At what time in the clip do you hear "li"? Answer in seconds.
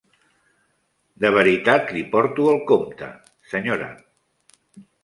1.99-2.03